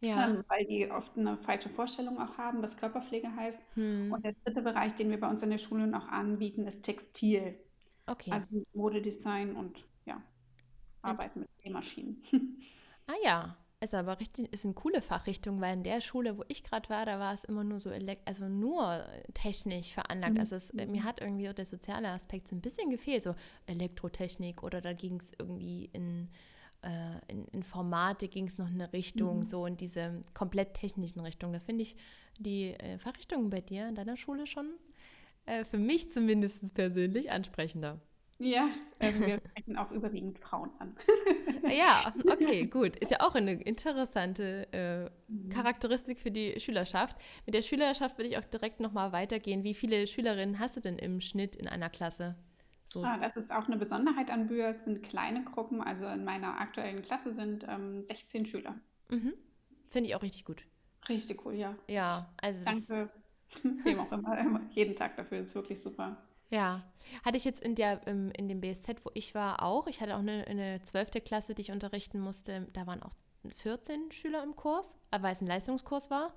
[0.00, 0.28] Ja.
[0.28, 3.60] Ähm, weil die oft eine falsche Vorstellung auch haben, was Körperpflege heißt.
[3.74, 4.12] Hm.
[4.12, 7.58] Und der dritte Bereich, den wir bei uns in der Schule noch anbieten, ist Textil.
[8.06, 8.30] Okay.
[8.30, 10.22] Also Modedesign und ja,
[11.02, 11.42] Arbeit und?
[11.42, 12.22] mit Nähmaschinen.
[13.10, 16.62] Ah ja, ist aber richtig, ist eine coole Fachrichtung, weil in der Schule, wo ich
[16.62, 17.90] gerade war, da war es immer nur so,
[18.24, 20.34] also nur technisch veranlagt.
[20.34, 20.40] Mhm.
[20.40, 23.34] Also es, mir hat irgendwie der soziale Aspekt so ein bisschen gefehlt, so
[23.66, 26.28] Elektrotechnik oder da ging es irgendwie in
[26.82, 29.46] äh, in Informatik ging es noch in eine Richtung, mhm.
[29.46, 31.52] so in diese komplett technischen Richtung.
[31.52, 31.96] Da finde ich
[32.38, 34.74] die äh, Fachrichtungen bei dir in deiner Schule schon
[35.46, 38.00] äh, für mich zumindest persönlich ansprechender.
[38.40, 40.96] Ja, also wir sprechen auch überwiegend Frauen an.
[41.68, 42.94] ja, okay, gut.
[42.96, 45.48] Ist ja auch eine interessante äh, mhm.
[45.48, 47.16] Charakteristik für die Schülerschaft.
[47.46, 49.64] Mit der Schülerschaft würde ich auch direkt nochmal weitergehen.
[49.64, 52.36] Wie viele Schülerinnen hast du denn im Schnitt in einer Klasse?
[52.88, 53.04] So.
[53.04, 54.68] Ah, das ist auch eine Besonderheit an Bühr.
[54.68, 55.82] Es sind kleine Gruppen.
[55.82, 58.76] Also in meiner aktuellen Klasse sind ähm, 16 Schüler.
[59.10, 59.34] Mhm.
[59.88, 60.64] Finde ich auch richtig gut.
[61.06, 61.76] Richtig cool, ja.
[61.86, 62.64] Ja, also.
[62.64, 63.10] Danke.
[63.84, 65.38] Wem auch immer, immer, jeden Tag dafür.
[65.38, 66.16] Das ist wirklich super.
[66.50, 66.82] Ja,
[67.24, 69.86] hatte ich jetzt in, der, in dem BSZ, wo ich war, auch.
[69.86, 71.10] Ich hatte auch eine, eine 12.
[71.24, 72.68] Klasse, die ich unterrichten musste.
[72.72, 73.12] Da waren auch
[73.56, 76.32] 14 Schüler im Kurs, weil es ein Leistungskurs war.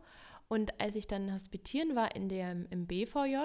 [0.49, 3.37] Und als ich dann hospitieren war in der, im BVJ,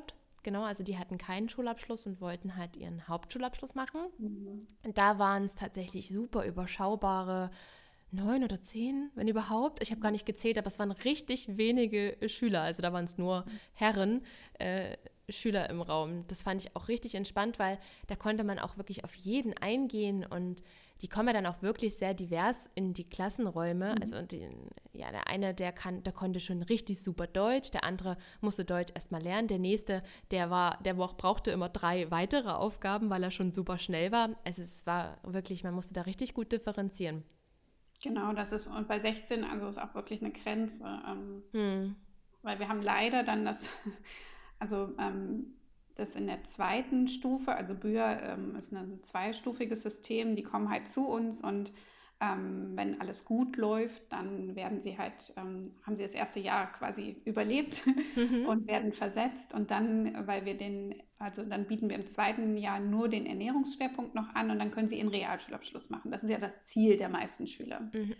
[0.46, 4.02] Genau, also die hatten keinen Schulabschluss und wollten halt ihren Hauptschulabschluss machen.
[4.16, 4.64] Mhm.
[4.94, 7.50] Da waren es tatsächlich super überschaubare
[8.12, 9.82] neun oder zehn, wenn überhaupt.
[9.82, 12.62] Ich habe gar nicht gezählt, aber es waren richtig wenige Schüler.
[12.62, 14.22] Also da waren es nur Herren.
[14.60, 14.96] Äh,
[15.28, 16.24] Schüler im Raum.
[16.28, 20.24] Das fand ich auch richtig entspannt, weil da konnte man auch wirklich auf jeden eingehen
[20.24, 20.62] und
[21.02, 23.94] die kommen ja dann auch wirklich sehr divers in die Klassenräume.
[23.94, 24.02] Mhm.
[24.02, 28.16] Also den, ja, der eine, der kann, der konnte schon richtig super Deutsch, der andere
[28.40, 33.22] musste Deutsch erstmal lernen, der nächste, der war, der brauchte immer drei weitere Aufgaben, weil
[33.22, 34.30] er schon super schnell war.
[34.44, 37.24] Also es war wirklich, man musste da richtig gut differenzieren.
[38.02, 40.84] Genau, das ist, und bei 16, also ist auch wirklich eine Grenze.
[40.84, 41.96] Ähm, hm.
[42.42, 43.68] Weil wir haben leider dann das,
[44.58, 45.55] also ähm,
[45.96, 50.88] das in der zweiten Stufe, also Bühr ähm, ist ein zweistufiges System, die kommen halt
[50.88, 51.72] zu uns und
[52.18, 56.72] Ähm, wenn alles gut läuft, dann werden sie halt, ähm, haben sie das erste Jahr
[56.72, 57.82] quasi überlebt
[58.16, 58.46] mhm.
[58.46, 59.52] und werden versetzt.
[59.52, 64.14] Und dann, weil wir den, also dann bieten wir im zweiten Jahr nur den Ernährungsschwerpunkt
[64.14, 66.10] noch an und dann können sie ihren Realschulabschluss machen.
[66.10, 67.90] Das ist ja das Ziel der meisten Schüler.
[67.92, 68.14] Mhm.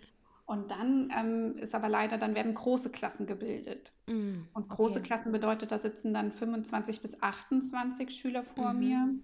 [0.47, 3.93] Und dann ähm, ist aber leider, dann werden große Klassen gebildet.
[4.07, 5.09] Mm, und große okay.
[5.09, 8.79] Klassen bedeutet, da sitzen dann 25 bis 28 Schüler vor mhm.
[8.79, 9.15] mir.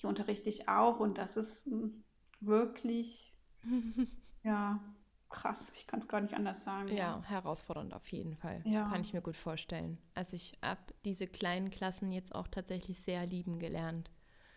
[0.00, 2.02] Die unterrichte ich auch und das ist hm,
[2.40, 3.34] wirklich,
[4.42, 4.80] ja,
[5.28, 5.70] krass.
[5.76, 6.88] Ich kann es gar nicht anders sagen.
[6.88, 8.62] Ja, ja, herausfordernd auf jeden Fall.
[8.64, 8.88] Ja.
[8.88, 9.98] Kann ich mir gut vorstellen.
[10.14, 14.10] Also ich habe diese kleinen Klassen jetzt auch tatsächlich sehr lieben gelernt.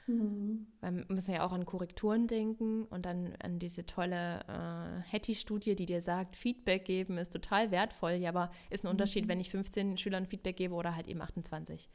[0.08, 0.68] Mhm.
[0.82, 5.76] Weil wir müssen ja auch an Korrekturen denken und dann an diese tolle äh, Hattie-Studie,
[5.76, 8.14] die dir sagt, Feedback geben ist total wertvoll.
[8.14, 9.30] Ja, aber ist ein Unterschied, mhm.
[9.30, 11.90] wenn ich 15 Schülern Feedback gebe oder halt eben 28.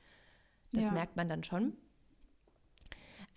[0.73, 0.93] Das ja.
[0.93, 1.75] merkt man dann schon.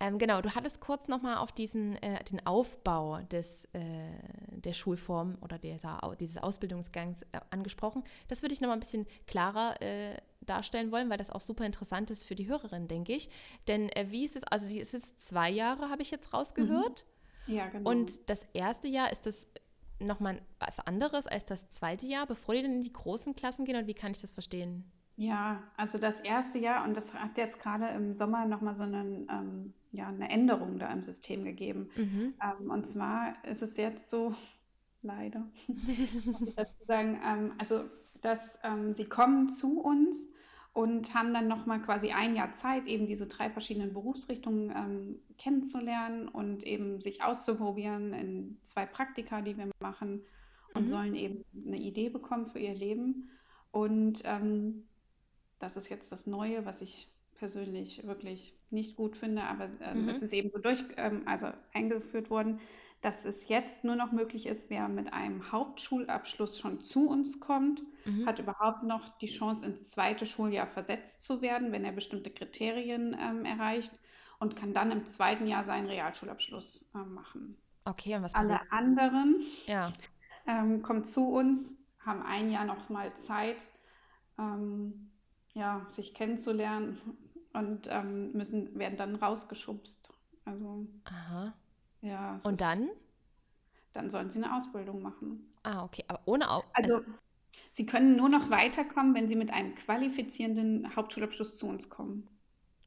[0.00, 3.80] Ähm, genau, du hattest kurz nochmal auf diesen, äh, den Aufbau des, äh,
[4.50, 8.02] der Schulform oder dieser, dieses Ausbildungsgangs äh, angesprochen.
[8.26, 12.10] Das würde ich nochmal ein bisschen klarer äh, darstellen wollen, weil das auch super interessant
[12.10, 13.28] ist für die Hörerin, denke ich.
[13.68, 17.04] Denn äh, wie ist es, also es ist zwei Jahre, habe ich jetzt rausgehört.
[17.46, 17.54] Mhm.
[17.54, 17.90] Ja, genau.
[17.90, 19.46] Und das erste Jahr ist das
[19.98, 23.76] nochmal was anderes als das zweite Jahr, bevor die dann in die großen Klassen gehen?
[23.76, 24.84] Und wie kann ich das verstehen?
[25.16, 29.28] Ja, also das erste Jahr, und das hat jetzt gerade im Sommer nochmal so einen,
[29.30, 31.88] ähm, ja, eine Änderung da im System gegeben.
[31.96, 32.34] Mhm.
[32.42, 34.34] Ähm, und zwar ist es jetzt so,
[35.02, 37.84] leider, muss ich dazu sagen, ähm, also
[38.22, 40.30] dass ähm, sie kommen zu uns
[40.74, 46.28] und haben dann nochmal quasi ein Jahr Zeit, eben diese drei verschiedenen Berufsrichtungen ähm, kennenzulernen
[46.28, 50.22] und eben sich auszuprobieren in zwei Praktika, die wir machen
[50.74, 50.88] und mhm.
[50.88, 53.30] sollen eben eine Idee bekommen für ihr Leben.
[53.70, 54.82] Und ähm,
[55.60, 60.08] das ist jetzt das Neue, was ich persönlich wirklich nicht gut finde, aber äh, mhm.
[60.08, 62.58] es ist eben so durch, ähm, also eingeführt worden,
[63.04, 67.82] dass es jetzt nur noch möglich ist, wer mit einem Hauptschulabschluss schon zu uns kommt,
[68.06, 68.26] mhm.
[68.26, 73.14] hat überhaupt noch die Chance, ins zweite Schuljahr versetzt zu werden, wenn er bestimmte Kriterien
[73.20, 73.92] ähm, erreicht
[74.38, 77.58] und kann dann im zweiten Jahr seinen Realschulabschluss äh, machen.
[77.84, 78.58] Okay, und was passiert?
[78.58, 79.92] Alle anderen ja.
[80.46, 83.58] ähm, kommen zu uns, haben ein Jahr noch mal Zeit,
[84.38, 85.10] ähm,
[85.52, 86.98] ja, sich kennenzulernen
[87.52, 90.10] und ähm, müssen, werden dann rausgeschubst.
[90.46, 91.52] Also, Aha.
[92.04, 92.38] Ja.
[92.42, 92.90] Und dann?
[93.94, 95.52] Dann sollen sie eine Ausbildung machen.
[95.62, 96.04] Ah, okay.
[96.08, 97.10] Aber ohne Au also, also,
[97.72, 102.28] sie können nur noch weiterkommen, wenn sie mit einem qualifizierenden Hauptschulabschluss zu uns kommen.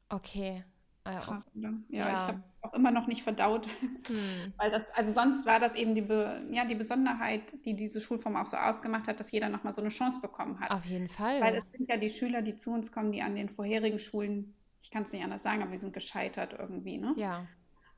[0.08, 0.64] Okay.
[1.04, 1.72] Ah, Krass, oder?
[1.88, 2.12] Ja, ja.
[2.12, 3.66] ich habe auch immer noch nicht verdaut.
[4.08, 4.54] Hm.
[4.56, 8.36] Weil das, also sonst war das eben die, Be ja, die Besonderheit, die diese Schulform
[8.36, 10.70] auch so ausgemacht hat, dass jeder nochmal so eine Chance bekommen hat.
[10.70, 11.42] Auf jeden Fall.
[11.42, 14.54] Weil es sind ja die Schüler, die zu uns kommen, die an den vorherigen Schulen,
[14.82, 17.12] ich kann es nicht anders sagen, aber die sind gescheitert irgendwie, ne?
[17.18, 17.46] Ja.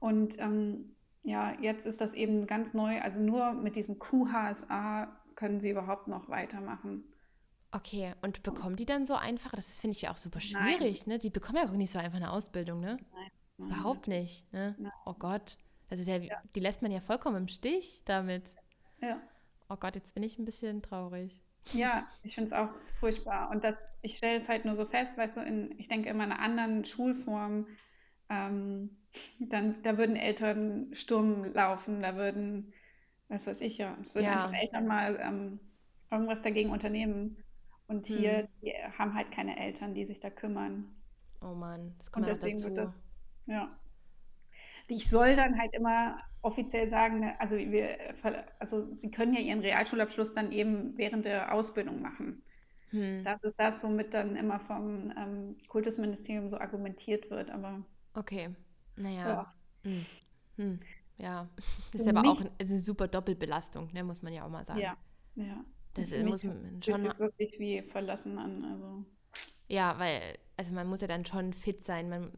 [0.00, 3.00] Und ähm, ja, jetzt ist das eben ganz neu.
[3.00, 7.04] Also nur mit diesem QHSA können sie überhaupt noch weitermachen.
[7.72, 9.52] Okay, und bekommen die dann so einfach?
[9.52, 11.14] Das finde ich ja auch super schwierig, Nein.
[11.14, 11.18] ne?
[11.18, 12.98] Die bekommen ja auch nicht so einfach eine Ausbildung, ne?
[13.12, 13.30] Nein.
[13.68, 14.74] Überhaupt nicht, ne?
[14.78, 14.92] Nein.
[15.06, 15.56] Oh Gott.
[15.88, 18.54] Das ist ja, ja, die lässt man ja vollkommen im Stich damit.
[19.00, 19.20] Ja.
[19.68, 21.42] Oh Gott, jetzt bin ich ein bisschen traurig.
[21.72, 23.50] Ja, ich finde es auch furchtbar.
[23.50, 26.24] Und das, ich stelle es halt nur so fest, weißt du, in, ich denke immer
[26.24, 27.66] in einer anderen Schulform,
[28.28, 28.96] ähm,
[29.38, 32.72] dann, da würden Eltern Sturm laufen, da würden,
[33.28, 34.44] was weiß ich ja, es würden ja.
[34.44, 35.60] einfach Eltern mal ähm,
[36.10, 37.36] irgendwas dagegen unternehmen.
[37.86, 38.16] Und hm.
[38.16, 40.94] hier die haben halt keine Eltern, die sich da kümmern.
[41.40, 42.68] Oh Mann, das kommt Und deswegen dazu.
[42.68, 43.04] wird das,
[43.46, 43.76] ja.
[44.88, 47.96] Ich soll dann halt immer offiziell sagen, ne, also wir,
[48.58, 52.42] also sie können ja ihren Realschulabschluss dann eben während der Ausbildung machen.
[52.90, 53.22] Hm.
[53.24, 58.48] Das ist das, womit dann immer vom ähm, Kultusministerium so argumentiert wird, aber Okay,
[59.00, 59.26] naja.
[59.28, 59.54] Ja.
[59.84, 60.06] Hm.
[60.56, 60.80] Hm.
[61.18, 61.48] ja.
[61.92, 64.80] Das ist aber auch eine super Doppelbelastung, ne, muss man ja auch mal sagen.
[64.80, 64.96] Ja,
[65.36, 65.64] ja.
[65.94, 67.02] Das ist, muss man schon.
[67.02, 68.64] Das ist wirklich wie verlassen an.
[68.64, 69.04] Also.
[69.68, 70.20] Ja, weil,
[70.56, 72.08] also man muss ja dann schon fit sein.
[72.08, 72.30] Man,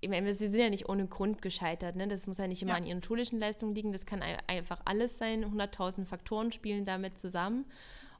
[0.00, 1.96] ich meine, sie sind ja nicht ohne Grund gescheitert.
[1.96, 2.08] Ne?
[2.08, 2.78] Das muss ja nicht immer ja.
[2.78, 3.92] an ihren schulischen Leistungen liegen.
[3.92, 5.44] Das kann einfach alles sein.
[5.44, 7.66] 100.000 Faktoren spielen damit zusammen.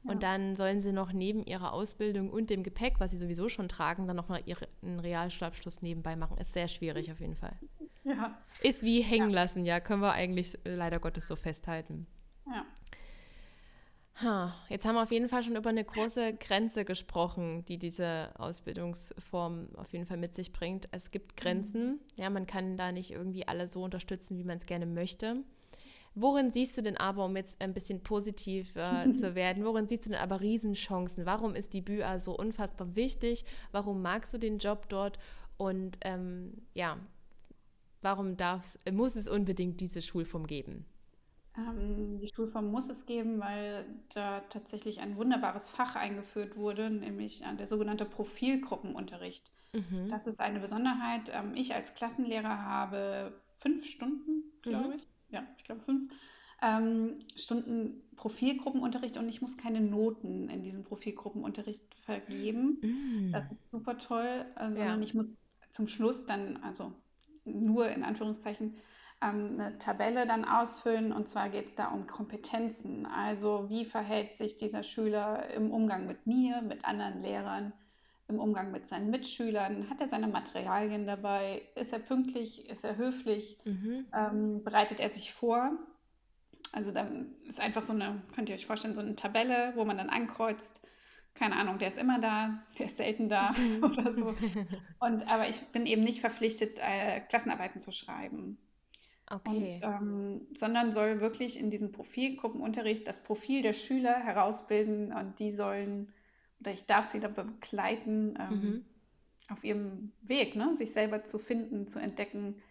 [0.03, 3.67] Und dann sollen sie noch neben ihrer Ausbildung und dem Gepäck, was sie sowieso schon
[3.67, 6.37] tragen, dann noch einen Realschulabschluss nebenbei machen.
[6.37, 7.57] Ist sehr schwierig auf jeden Fall.
[8.03, 8.37] Ja.
[8.61, 9.35] Ist wie hängen ja.
[9.35, 12.07] lassen, ja, können wir eigentlich äh, leider Gottes so festhalten.
[12.47, 12.65] Ja.
[14.21, 18.31] Ha, jetzt haben wir auf jeden Fall schon über eine große Grenze gesprochen, die diese
[18.37, 20.89] Ausbildungsform auf jeden Fall mit sich bringt.
[20.91, 21.99] Es gibt Grenzen, mhm.
[22.17, 25.43] ja, man kann da nicht irgendwie alle so unterstützen, wie man es gerne möchte.
[26.15, 30.05] Worin siehst du denn aber, um jetzt ein bisschen positiv äh, zu werden, worin siehst
[30.05, 31.25] du denn aber Riesenchancen?
[31.25, 33.45] Warum ist die BÜA so unfassbar wichtig?
[33.71, 35.19] Warum magst du den Job dort?
[35.57, 36.97] Und ähm, ja,
[38.01, 40.85] warum darf's, muss es unbedingt diese Schulform geben?
[41.57, 47.41] Ähm, die Schulform muss es geben, weil da tatsächlich ein wunderbares Fach eingeführt wurde, nämlich
[47.43, 49.51] äh, der sogenannte Profilgruppenunterricht.
[49.73, 50.09] Mhm.
[50.09, 51.29] Das ist eine Besonderheit.
[51.33, 54.93] Ähm, ich als Klassenlehrer habe fünf Stunden, glaube Mhm.
[54.95, 55.07] ich.
[55.29, 56.11] Ja, ich glaube fünf
[56.61, 62.79] ähm, Stunden Profilgruppenunterricht und ich muss keine Noten in diesem Profilgruppenunterricht vergeben.
[62.81, 63.31] Mm.
[63.31, 64.69] Das ist super toll, äh, Ja.
[64.75, 65.39] sondern ich muss
[65.71, 66.91] zum Schluss dann, also
[67.45, 68.75] nur in Anführungszeichen,
[69.21, 71.13] ähm, eine Tabelle dann ausfüllen.
[71.13, 73.05] Und zwar geht es da um Kompetenzen.
[73.05, 77.71] Also wie verhält sich dieser Schüler im Umgang mit mir, mit anderen Lehrern,
[78.29, 79.89] im Umgang mit seinen Mitschülern?
[79.89, 81.63] Hat er seine Materialien dabei?
[81.75, 82.69] Ist er pünktlich?
[82.69, 83.57] Ist er höflich?
[83.65, 84.05] Mhm.
[84.13, 85.71] Ähm, bereitet er sich vor?
[86.71, 89.97] Also dann ist einfach so eine, könnt ihr euch vorstellen, so eine Tabelle, wo man
[89.97, 90.69] dann ankreuzt,
[91.33, 94.35] keine Ahnung, der ist immer da, der ist selten da oder so.
[94.99, 98.57] Und aber ich bin eben nicht verpflichtet, äh, Klassenarbeiten zu schreiben.
[99.43, 99.81] Und, Okay.
[99.81, 106.13] ähm, sondern soll wirklich in diesem Profilgruppenunterricht das Profil der Schüler herausbilden und die sollen,
[106.59, 108.85] oder ich darf sie dabei begleiten, ähm, Mhm.
[109.49, 112.61] auf ihrem Weg, ne, sich selber zu finden, zu entdecken,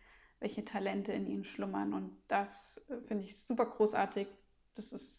[0.41, 1.93] welche Talente in ihnen schlummern.
[1.95, 4.29] Und das äh, finde ich super großartig.
[4.75, 5.18] Das ist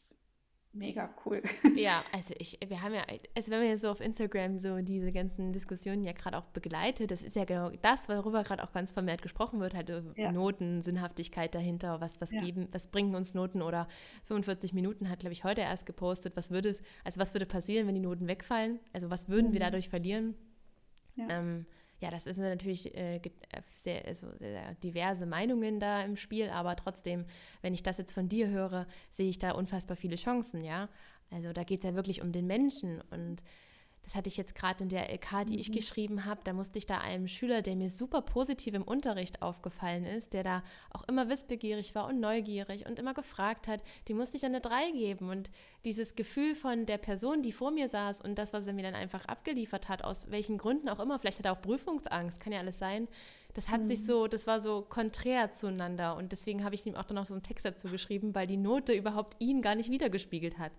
[0.73, 1.41] mega cool.
[1.75, 3.01] Ja, also ich, wir haben ja,
[3.35, 7.11] also wenn man jetzt so auf Instagram so diese ganzen Diskussionen ja gerade auch begleitet,
[7.11, 10.31] das ist ja genau das, worüber gerade auch ganz vermehrt gesprochen wird, halt äh, Ja.
[10.31, 12.41] Noten, Sinnhaftigkeit dahinter, was, was Ja.
[12.41, 13.87] geben, was bringen uns Noten oder
[14.25, 17.87] 45 Minuten hat, glaube ich, heute erst gepostet, was würde es, also was würde passieren,
[17.87, 18.79] wenn die Noten wegfallen?
[18.93, 19.63] Also was würden wir Mhm.
[19.63, 20.35] dadurch verlieren?
[21.15, 21.27] Ja.
[21.29, 21.65] Ähm,
[21.99, 23.21] ja, das sind natürlich äh, äh,
[23.73, 27.25] sehr, also sehr diverse Meinungen da im Spiel, aber trotzdem,
[27.61, 30.89] wenn ich das jetzt von dir höre, sehe ich da unfassbar viele Chancen, ja.
[31.31, 33.43] Also da geht es ja wirklich um den Menschen und
[34.09, 36.87] das hatte ich jetzt gerade in der LK, die ich geschrieben habe, da musste ich
[36.87, 41.29] da einem Schüler, der mir super positiv im Unterricht aufgefallen ist, der da auch immer
[41.29, 45.29] wissbegierig war und neugierig und immer gefragt hat, die musste ich dann eine 3 geben.
[45.29, 45.51] Und
[45.85, 48.95] dieses Gefühl von der Person, die vor mir saß und das, was er mir dann
[48.95, 52.61] einfach abgeliefert hat, aus welchen Gründen auch immer, vielleicht hat er auch Prüfungsangst, kann ja
[52.61, 53.07] alles sein,
[53.53, 56.15] das hat sich so, das war so konträr zueinander.
[56.15, 58.57] Und deswegen habe ich ihm auch dann noch so einen Text dazu geschrieben, weil die
[58.57, 60.71] Note überhaupt ihn gar nicht wiedergespiegelt hat.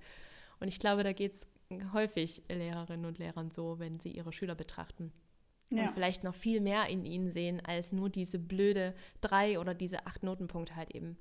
[0.58, 1.46] Und ich glaube, da geht es
[1.92, 5.12] häufig Lehrerinnen und Lehrern so, wenn sie ihre Schüler betrachten.
[5.72, 5.88] Ja.
[5.88, 10.06] Und vielleicht noch viel mehr in ihnen sehen, als nur diese blöde drei oder diese
[10.06, 11.16] acht Notenpunkte halt eben.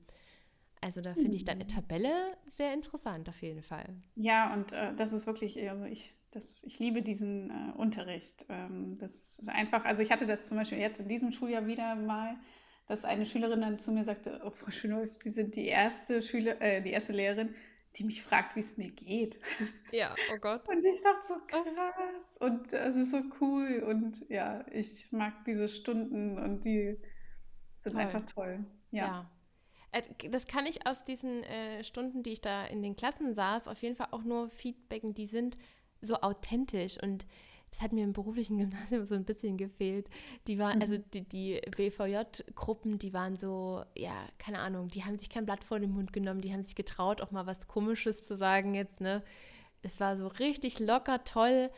[0.82, 3.86] Also da finde ich deine Tabelle sehr interessant auf jeden Fall.
[4.16, 8.46] Ja, und äh, das ist wirklich, also ich, das, ich liebe diesen äh, Unterricht.
[8.48, 11.96] Ähm, das ist einfach, also ich hatte das zum Beispiel jetzt in diesem Schuljahr wieder
[11.96, 12.38] mal,
[12.88, 16.60] dass eine Schülerin dann zu mir sagte, oh, Frau Schönolf, Sie sind die erste Schüler,
[16.62, 17.54] äh, die erste Lehrerin,
[17.97, 19.39] die mich fragt, wie es mir geht.
[19.91, 20.67] Ja, oh Gott.
[20.69, 21.65] Und ich dachte so, krass.
[22.39, 23.84] Und es ist so cool.
[23.84, 26.97] Und ja, ich mag diese Stunden und die
[27.84, 28.02] sind Toll.
[28.02, 28.65] einfach toll.
[28.91, 29.06] Ja.
[29.06, 29.32] Ja.
[29.91, 33.67] Äh, Das kann ich aus diesen äh, Stunden, die ich da in den Klassen saß,
[33.67, 35.13] auf jeden Fall auch nur feedbacken.
[35.13, 35.58] Die sind
[36.02, 37.25] so authentisch und
[37.71, 40.10] das hat mir im beruflichen Gymnasium so ein bisschen gefehlt.
[40.47, 45.29] Die waren, also die, die BVJ-Gruppen, die waren so, ja, keine Ahnung, die haben sich
[45.29, 48.36] kein Blatt vor den Mund genommen, die haben sich getraut, auch mal was Komisches zu
[48.36, 49.23] sagen jetzt, ne?
[49.82, 51.69] Es war so richtig locker, toll,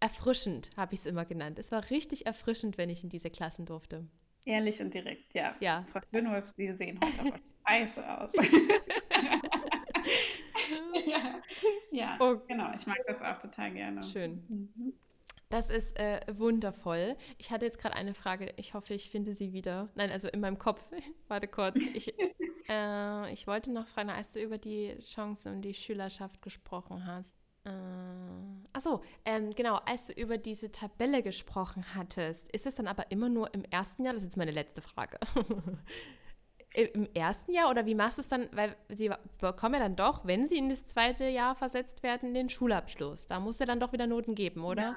[0.00, 1.58] erfrischend, habe ich es immer genannt.
[1.58, 4.06] Es war richtig erfrischend, wenn ich in diese Klassen durfte.
[4.44, 5.54] Ehrlich und direkt, ja.
[5.60, 5.84] Ja.
[5.92, 8.30] Frau Schönolf, Sie sehen heute aber scheiße aus.
[11.08, 11.40] ja,
[11.90, 12.36] ja Oh.
[12.46, 12.72] genau.
[12.76, 14.02] Ich mag das auch total gerne.
[14.02, 14.44] Schön.
[14.48, 14.92] Mhm.
[15.50, 17.16] Das ist äh, wundervoll.
[17.38, 18.52] Ich hatte jetzt gerade eine Frage.
[18.56, 19.88] Ich hoffe, ich finde sie wieder.
[19.94, 20.86] Nein, also in meinem Kopf.
[21.28, 21.74] Warte kurz.
[21.94, 22.14] Ich,
[22.68, 27.32] äh, ich wollte noch fragen, als du über die Chancen und die Schülerschaft gesprochen hast.
[27.64, 27.70] Äh,
[28.74, 33.30] achso, ähm, genau, als du über diese Tabelle gesprochen hattest, ist es dann aber immer
[33.30, 34.12] nur im ersten Jahr?
[34.14, 35.18] Das ist jetzt meine letzte Frage.
[36.74, 38.48] Im ersten Jahr oder wie machst du es dann?
[38.52, 42.50] Weil sie bekommen ja dann doch, wenn sie in das zweite Jahr versetzt werden, den
[42.50, 43.26] Schulabschluss.
[43.26, 44.96] Da muss er dann doch wieder Noten geben, oder?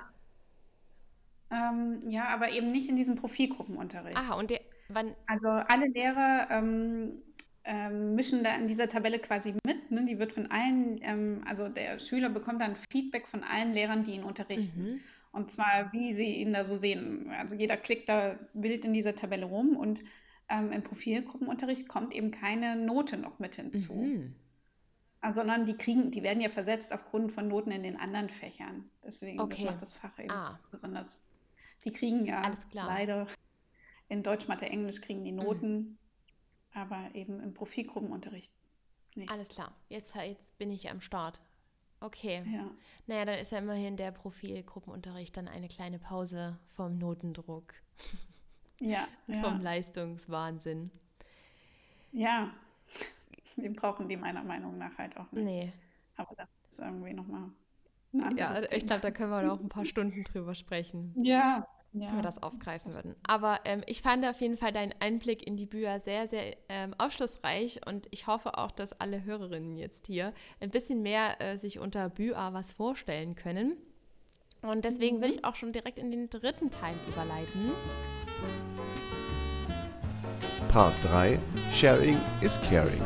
[1.49, 4.17] Ähm, ja, aber eben nicht in diesem Profilgruppenunterricht.
[4.17, 7.21] Ah, und der, wann, Also alle Lehrer ähm,
[7.63, 9.91] ähm, mischen da in dieser Tabelle quasi mit.
[9.91, 10.05] Ne?
[10.05, 14.13] Die wird von allen, ähm, also der Schüler bekommt dann Feedback von allen Lehrern, die
[14.13, 14.81] ihn unterrichten.
[14.81, 14.99] Mhm.
[15.33, 17.31] Und zwar, wie sie ihn da so sehen.
[17.37, 19.99] Also jeder klickt da wild in dieser Tabelle rum und
[20.51, 23.93] ähm, im Profilgruppenunterricht kommt eben keine Note noch mit hinzu.
[23.93, 24.35] Mhm.
[25.21, 28.89] Also, sondern die kriegen, die werden ja versetzt aufgrund von Noten in den anderen Fächern.
[29.05, 29.65] Deswegen, das Okay.
[29.65, 30.59] macht das Fach eben Ah.
[30.71, 31.25] besonders.
[31.85, 32.41] Die kriegen ja
[32.73, 33.27] leider
[34.09, 35.25] in Deutsch, Mathe, Englisch kriegen Mhm.
[35.25, 35.97] die Noten,
[36.73, 38.51] aber eben im Profilgruppenunterricht
[39.15, 39.31] nicht.
[39.31, 39.73] Alles klar.
[39.89, 41.39] Jetzt, jetzt bin ich am Start.
[41.99, 42.41] Okay.
[42.51, 42.71] Ja,
[43.05, 47.73] Naja, dann ist ja immerhin der Profilgruppenunterricht dann eine kleine Pause vom Notendruck,
[48.81, 50.91] ja, vom ja, Leistungswahnsinn.
[52.11, 52.51] ja.
[53.55, 55.45] wir brauchen die meiner Meinung nach halt auch nicht.
[55.45, 55.73] Nee.
[56.17, 57.49] Aber das ist irgendwie nochmal
[58.13, 61.13] ein Ja, ich glaube, da können wir noch ein paar Stunden drüber sprechen.
[61.15, 62.07] Ja, ja.
[62.07, 63.15] wenn wir das aufgreifen würden.
[63.27, 66.93] Aber ähm, ich fand auf jeden Fall deinen Einblick in die Bücher sehr, sehr ähm,
[66.97, 71.79] aufschlussreich und ich hoffe auch, dass alle Hörerinnen jetzt hier ein bisschen mehr äh, sich
[71.79, 73.77] unter Bücher was vorstellen können.
[74.61, 75.21] Und deswegen mhm.
[75.21, 77.71] will ich auch schon direkt in den dritten Teil überleiten.
[80.67, 81.39] Part 3
[81.71, 83.01] Sharing is Caring.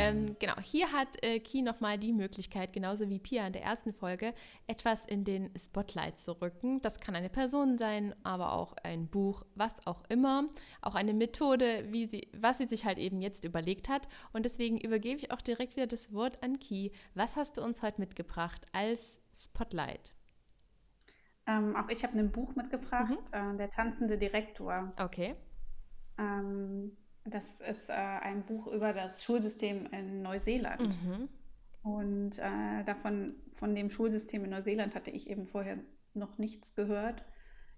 [0.00, 3.92] Ähm, genau, hier hat äh, Key nochmal die Möglichkeit, genauso wie Pia in der ersten
[3.92, 4.34] Folge,
[4.66, 6.80] etwas in den Spotlight zu rücken.
[6.80, 10.48] Das kann eine Person sein, aber auch ein Buch, was auch immer.
[10.80, 14.08] Auch eine Methode, wie sie, was sie sich halt eben jetzt überlegt hat.
[14.32, 16.90] Und deswegen übergebe ich auch direkt wieder das Wort an Key.
[17.14, 20.14] Was hast du uns heute mitgebracht als Spotlight?
[21.46, 23.54] Ähm, auch ich habe ein Buch mitgebracht, mhm.
[23.54, 24.92] äh, Der tanzende Direktor.
[24.98, 25.34] Okay.
[26.18, 30.88] Ähm, das ist äh, ein Buch über das Schulsystem in Neuseeland.
[30.88, 31.28] Mhm.
[31.82, 35.78] Und äh, davon, von dem Schulsystem in Neuseeland hatte ich eben vorher
[36.14, 37.22] noch nichts gehört.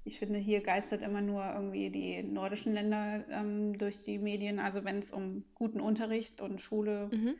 [0.04, 4.58] Ich finde, hier geistert immer nur irgendwie die nordischen Länder ähm, durch die Medien.
[4.58, 7.34] Also wenn es um guten Unterricht und Schule mhm.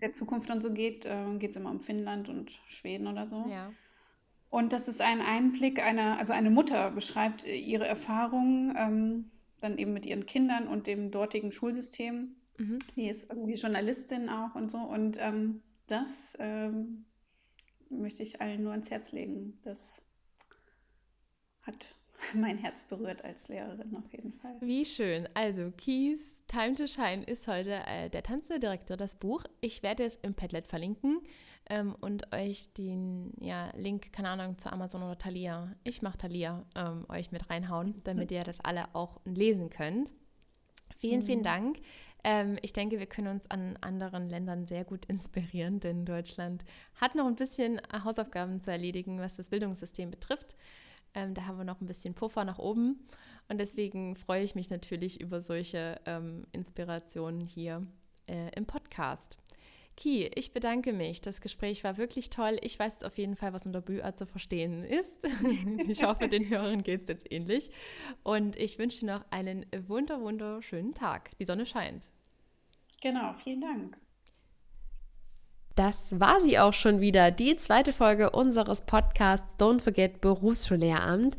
[0.00, 3.46] der Zukunft und so geht, äh, geht es immer um Finnland und Schweden oder so.
[3.48, 3.72] Ja.
[4.50, 9.30] Und das ist ein Einblick einer, also eine Mutter beschreibt ihre Erfahrungen ähm,
[9.60, 12.36] dann eben mit ihren Kindern und dem dortigen Schulsystem.
[12.58, 12.78] Mhm.
[12.96, 14.78] Die ist irgendwie Journalistin auch und so.
[14.78, 17.06] Und ähm, das ähm,
[17.88, 19.58] möchte ich allen nur ans Herz legen.
[19.62, 20.02] Das
[21.62, 21.86] hat
[22.34, 24.56] mein Herz berührt als Lehrerin auf jeden Fall.
[24.60, 25.28] Wie schön.
[25.34, 29.44] Also Keys Time to Shine ist heute äh, der Tanzdirektor, das Buch.
[29.60, 31.20] Ich werde es im Padlet verlinken
[31.70, 36.64] ähm, und euch den ja, Link, keine Ahnung, zu Amazon oder Thalia, ich mache Thalia,
[36.74, 40.12] ähm, euch mit reinhauen, damit ihr das alle auch lesen könnt.
[40.98, 41.44] Vielen, vielen mhm.
[41.44, 41.78] Dank.
[42.24, 46.64] Ähm, ich denke, wir können uns an anderen Ländern sehr gut inspirieren, denn Deutschland
[46.96, 50.56] hat noch ein bisschen Hausaufgaben zu erledigen, was das Bildungssystem betrifft.
[51.14, 53.06] Ähm, da haben wir noch ein bisschen Puffer nach oben.
[53.48, 57.86] Und deswegen freue ich mich natürlich über solche ähm, Inspirationen hier
[58.26, 59.38] äh, im Podcast.
[60.00, 61.20] Ki, ich bedanke mich.
[61.20, 62.56] Das Gespräch war wirklich toll.
[62.62, 65.12] Ich weiß jetzt auf jeden Fall, was unter Bücher zu verstehen ist.
[65.88, 67.70] ich hoffe, den Hörern geht es jetzt ähnlich.
[68.22, 71.36] Und ich wünsche dir noch einen wunder, wunderschönen Tag.
[71.38, 72.08] Die Sonne scheint.
[73.02, 73.98] Genau, vielen Dank.
[75.74, 81.36] Das war sie auch schon wieder, die zweite Folge unseres Podcasts Don't Forget Berufsschullehramt.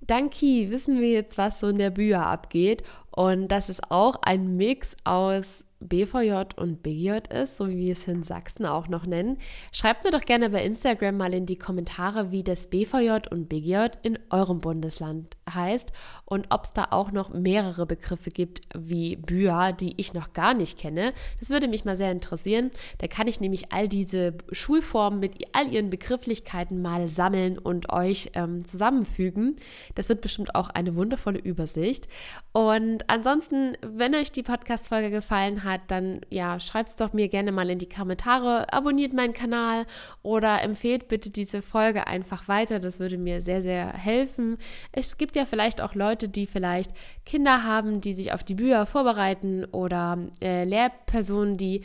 [0.00, 2.84] Dank Ki wissen wir jetzt, was so in der Bühne abgeht.
[3.10, 8.08] Und das ist auch ein Mix aus BVJ und BGJ ist, so wie wir es
[8.08, 9.38] in Sachsen auch noch nennen.
[9.72, 13.86] Schreibt mir doch gerne bei Instagram mal in die Kommentare, wie das BVJ und BGJ
[14.02, 15.92] in eurem Bundesland heißt
[16.24, 20.54] und ob es da auch noch mehrere Begriffe gibt wie BÜA, die ich noch gar
[20.54, 21.12] nicht kenne.
[21.40, 22.70] Das würde mich mal sehr interessieren.
[22.98, 28.30] Da kann ich nämlich all diese Schulformen mit all ihren Begrifflichkeiten mal sammeln und euch
[28.34, 29.56] ähm, zusammenfügen.
[29.94, 32.08] Das wird bestimmt auch eine wundervolle Übersicht.
[32.52, 37.52] Und ansonsten, wenn euch die Podcast-Folge gefallen hat, dann ja, schreibt es doch mir gerne
[37.52, 39.86] mal in die Kommentare, abonniert meinen Kanal
[40.22, 42.78] oder empfehlt bitte diese Folge einfach weiter.
[42.78, 44.58] Das würde mir sehr, sehr helfen.
[44.92, 46.90] Es gibt ja vielleicht auch Leute, die vielleicht
[47.24, 51.82] Kinder haben, die sich auf die Bücher vorbereiten oder äh, Lehrpersonen, die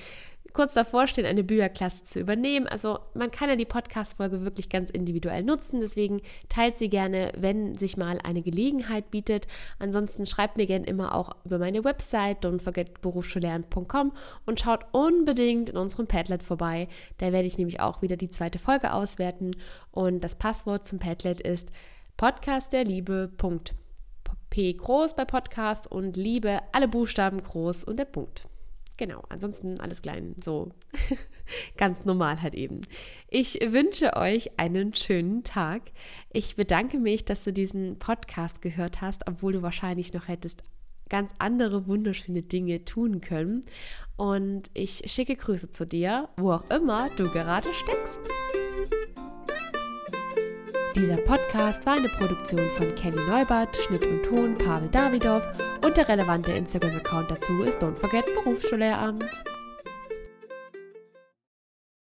[0.54, 2.68] kurz davor stehen, eine Bücherklasse zu übernehmen.
[2.68, 5.80] Also man kann ja die Podcast-Folge wirklich ganz individuell nutzen.
[5.80, 9.48] Deswegen teilt sie gerne, wenn sich mal eine Gelegenheit bietet.
[9.80, 14.14] Ansonsten schreibt mir gerne immer auch über meine Website don'tforgetberufsschullernen.com
[14.46, 16.88] und schaut unbedingt in unserem Padlet vorbei.
[17.18, 19.52] Da werde ich nämlich auch wieder die zweite Folge auswerten.
[19.92, 21.72] Und das Passwort zum Padlet ist
[22.18, 23.32] Podcast der Liebe.
[24.50, 28.51] P groß bei Podcast und Liebe, alle Buchstaben groß und der Punkt.
[28.98, 30.70] Genau, ansonsten alles klein, so
[31.78, 32.82] ganz normal halt eben.
[33.30, 35.92] Ich wünsche euch einen schönen Tag.
[36.32, 40.64] Ich bedanke mich, dass du diesen Podcast gehört hast, obwohl du wahrscheinlich noch hättest
[41.12, 43.62] ganz andere wunderschöne Dinge tun können.
[44.16, 48.61] Und ich schicke Grüße zu dir, wo auch immer du gerade steckst.
[50.96, 55.42] Dieser Podcast war eine Produktion von Kenny Neubert, Schnitt und Ton Pavel Davidow
[55.86, 59.24] und der relevante Instagram-Account dazu ist Don't Forget Berufsschullehramt.